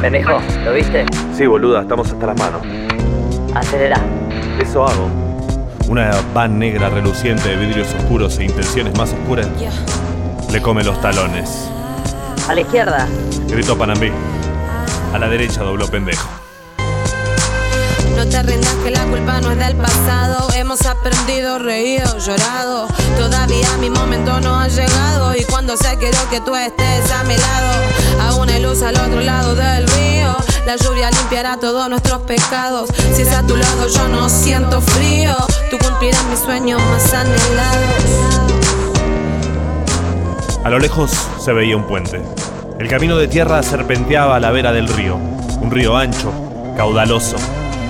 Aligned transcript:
Pendejo, 0.00 0.40
¿lo 0.64 0.72
viste? 0.72 1.04
Sí, 1.36 1.46
boluda, 1.46 1.82
estamos 1.82 2.10
hasta 2.10 2.26
las 2.26 2.38
manos. 2.38 2.62
Acelera. 3.54 4.00
Eso 4.60 4.86
hago. 4.86 5.08
Una 5.88 6.10
van 6.32 6.58
negra 6.58 6.88
reluciente 6.88 7.48
de 7.48 7.56
vidrios 7.56 7.92
oscuros 7.94 8.38
e 8.38 8.44
intenciones 8.44 8.96
más 8.96 9.12
oscuras 9.12 9.48
le 10.50 10.60
come 10.60 10.82
los 10.82 11.00
talones. 11.00 11.68
A 12.48 12.54
la 12.54 12.60
izquierda. 12.62 13.06
Gritó 13.48 13.76
Panambí. 13.78 14.10
A 15.12 15.18
la 15.18 15.28
derecha 15.28 15.62
dobló 15.62 15.86
pendejo. 15.88 16.28
No 18.16 18.26
te 18.26 18.42
rindas 18.42 18.74
que 18.84 18.90
la 18.90 19.04
culpa 19.04 19.40
no 19.40 19.52
es 19.52 19.58
del 19.58 19.76
pasado. 19.76 20.48
Hemos 20.54 20.84
aprendido, 20.86 21.58
reído, 21.58 22.18
llorado. 22.18 22.88
Todavía 23.16 23.68
mi 23.80 23.90
momento 23.90 24.40
no 24.40 24.56
ha 24.58 24.68
llegado. 24.68 25.34
Y 25.36 25.44
cuando 25.44 25.76
sé 25.76 25.96
quiero 25.98 26.18
que 26.30 26.40
tú 26.40 26.54
estés 26.56 27.10
a 27.12 27.22
mi 27.24 27.36
lado. 27.36 27.70
Hay 28.52 28.62
luz 28.62 28.82
al 28.82 28.96
otro 28.96 29.20
lado 29.20 29.54
del 29.54 29.86
río. 29.86 30.36
La 30.66 30.76
lluvia 30.76 31.10
limpiará 31.10 31.56
todos 31.58 31.88
nuestros 31.88 32.22
pecados. 32.22 32.90
Si 33.14 33.22
es 33.22 33.32
a 33.32 33.46
tu 33.46 33.56
lado 33.56 33.88
yo 33.88 34.08
no 34.08 34.28
siento 34.28 34.80
frío. 34.80 35.34
Tú 35.70 35.78
cumplirás 35.78 36.24
mis 36.26 36.40
sueños 36.40 36.80
más 36.90 37.12
anhelados. 37.14 38.50
A 40.64 40.70
lo 40.70 40.78
lejos 40.78 41.10
se 41.38 41.52
veía 41.52 41.76
un 41.76 41.86
puente. 41.86 42.20
El 42.78 42.88
camino 42.88 43.16
de 43.16 43.28
tierra 43.28 43.62
serpenteaba 43.62 44.36
a 44.36 44.40
la 44.40 44.50
vera 44.50 44.72
del 44.72 44.88
río. 44.88 45.16
Un 45.16 45.70
río 45.70 45.96
ancho, 45.96 46.32
caudaloso, 46.76 47.36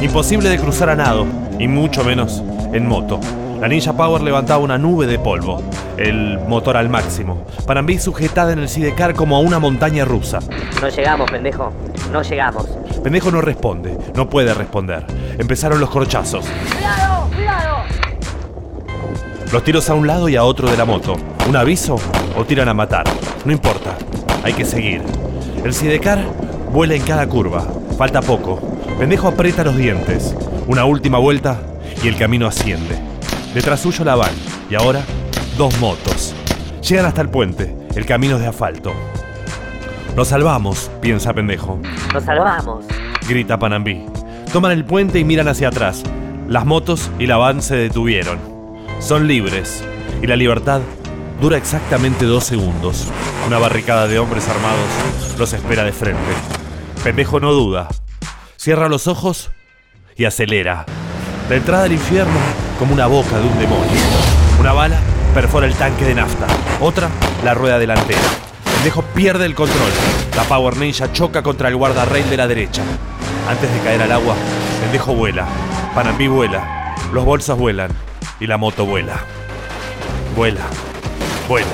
imposible 0.00 0.48
de 0.48 0.58
cruzar 0.58 0.90
a 0.90 0.96
nado, 0.96 1.26
y 1.58 1.68
mucho 1.68 2.04
menos 2.04 2.42
en 2.72 2.86
moto. 2.86 3.20
La 3.60 3.68
Ninja 3.68 3.92
Power 3.92 4.22
levantaba 4.22 4.64
una 4.64 4.78
nube 4.78 5.06
de 5.06 5.18
polvo, 5.18 5.62
el 5.98 6.38
motor 6.48 6.78
al 6.78 6.88
máximo, 6.88 7.44
Panambí 7.66 7.98
sujetada 7.98 8.54
en 8.54 8.58
el 8.58 8.70
sidecar 8.70 9.14
como 9.14 9.36
a 9.36 9.40
una 9.40 9.58
montaña 9.58 10.06
rusa. 10.06 10.38
No 10.80 10.88
llegamos, 10.88 11.30
pendejo. 11.30 11.70
No 12.10 12.22
llegamos. 12.22 12.66
Pendejo 13.04 13.30
no 13.30 13.42
responde, 13.42 13.98
no 14.14 14.30
puede 14.30 14.54
responder. 14.54 15.04
Empezaron 15.38 15.78
los 15.78 15.90
corchazos. 15.90 16.46
¡Cuidado! 16.72 17.28
¡Cuidado! 17.34 17.76
Los 19.52 19.62
tiros 19.62 19.90
a 19.90 19.94
un 19.94 20.06
lado 20.06 20.30
y 20.30 20.36
a 20.36 20.44
otro 20.44 20.70
de 20.70 20.78
la 20.78 20.86
moto. 20.86 21.16
¿Un 21.46 21.56
aviso 21.56 21.96
o 22.38 22.44
tiran 22.46 22.70
a 22.70 22.74
matar? 22.74 23.04
No 23.44 23.52
importa, 23.52 23.94
hay 24.42 24.54
que 24.54 24.64
seguir. 24.64 25.02
El 25.62 25.74
sidecar 25.74 26.24
vuela 26.72 26.94
en 26.94 27.02
cada 27.02 27.28
curva. 27.28 27.66
Falta 27.98 28.22
poco. 28.22 28.58
Pendejo 28.98 29.28
aprieta 29.28 29.64
los 29.64 29.76
dientes. 29.76 30.34
Una 30.66 30.86
última 30.86 31.18
vuelta 31.18 31.58
y 32.02 32.08
el 32.08 32.16
camino 32.16 32.46
asciende. 32.46 33.09
Detrás 33.54 33.80
suyo 33.80 34.04
la 34.04 34.14
van 34.14 34.30
y 34.70 34.76
ahora 34.76 35.02
dos 35.58 35.76
motos. 35.80 36.34
Llegan 36.88 37.06
hasta 37.06 37.20
el 37.20 37.28
puente. 37.28 37.76
El 37.96 38.06
camino 38.06 38.36
es 38.36 38.42
de 38.42 38.46
asfalto. 38.46 38.92
Nos 40.16 40.28
salvamos, 40.28 40.90
piensa 41.00 41.34
Pendejo. 41.34 41.80
Nos 42.14 42.24
salvamos. 42.24 42.84
Grita 43.28 43.58
Panambí. 43.58 44.06
Toman 44.52 44.70
el 44.70 44.84
puente 44.84 45.18
y 45.18 45.24
miran 45.24 45.48
hacia 45.48 45.68
atrás. 45.68 46.04
Las 46.48 46.64
motos 46.64 47.10
y 47.18 47.26
la 47.26 47.36
van 47.38 47.60
se 47.60 47.74
detuvieron. 47.74 48.38
Son 49.00 49.26
libres. 49.26 49.82
Y 50.22 50.28
la 50.28 50.36
libertad 50.36 50.80
dura 51.40 51.56
exactamente 51.56 52.26
dos 52.26 52.44
segundos. 52.44 53.08
Una 53.48 53.58
barricada 53.58 54.06
de 54.06 54.20
hombres 54.20 54.48
armados 54.48 55.36
los 55.38 55.52
espera 55.52 55.82
de 55.84 55.92
frente. 55.92 56.20
Pendejo 57.02 57.40
no 57.40 57.52
duda. 57.52 57.88
Cierra 58.56 58.88
los 58.88 59.08
ojos 59.08 59.50
y 60.16 60.24
acelera. 60.24 60.86
La 61.50 61.56
entrada 61.56 61.82
al 61.82 61.92
infierno 61.92 62.38
como 62.78 62.94
una 62.94 63.08
boca 63.08 63.36
de 63.40 63.48
un 63.48 63.58
demonio. 63.58 64.00
Una 64.60 64.72
bala 64.72 65.00
perfora 65.34 65.66
el 65.66 65.74
tanque 65.74 66.04
de 66.04 66.14
nafta. 66.14 66.46
Otra, 66.80 67.08
la 67.44 67.54
rueda 67.54 67.80
delantera. 67.80 68.20
Pendejo 68.72 69.02
pierde 69.02 69.46
el 69.46 69.56
control. 69.56 69.90
La 70.36 70.44
Power 70.44 70.76
Ninja 70.76 71.12
choca 71.12 71.42
contra 71.42 71.68
el 71.68 71.74
guardarrail 71.74 72.30
de 72.30 72.36
la 72.36 72.46
derecha. 72.46 72.82
Antes 73.48 73.68
de 73.74 73.80
caer 73.80 74.00
al 74.00 74.12
agua, 74.12 74.36
Pendejo 74.80 75.12
vuela. 75.12 75.44
Panambí 75.92 76.28
vuela. 76.28 76.94
Los 77.12 77.24
bolsos 77.24 77.58
vuelan. 77.58 77.90
Y 78.38 78.46
la 78.46 78.56
moto 78.56 78.86
vuela. 78.86 79.16
Vuela. 80.36 80.62
Vuela. 81.48 81.66